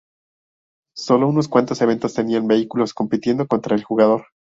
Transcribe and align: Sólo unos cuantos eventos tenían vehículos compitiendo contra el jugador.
Sólo 0.97 1.27
unos 1.27 1.47
cuantos 1.47 1.79
eventos 1.83 2.15
tenían 2.15 2.47
vehículos 2.47 2.95
compitiendo 2.95 3.45
contra 3.45 3.75
el 3.75 3.83
jugador. 3.83 4.25